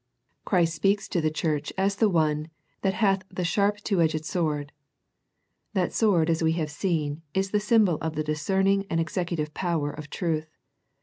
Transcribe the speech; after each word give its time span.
Christ 0.45 0.73
speaks 0.73 1.07
to 1.09 1.21
the 1.21 1.29
church 1.29 1.71
as 1.77 1.95
the 1.97 2.09
One" 2.09 2.49
that 2.81 2.95
hath 2.95 3.21
the 3.29 3.43
sharp 3.43 3.77
two 3.81 4.01
edged 4.01 4.25
sword." 4.25 4.71
That 5.75 5.93
sword 5.93 6.27
as 6.27 6.41
we 6.41 6.53
have 6.53 6.71
seen 6.71 7.21
is 7.35 7.51
the 7.51 7.59
symbol 7.59 7.99
of 8.01 8.15
the 8.15 8.23
discerning 8.23 8.87
and 8.89 8.99
executive 8.99 9.53
power 9.53 9.91
of 9.91 10.09
truth. 10.09 10.49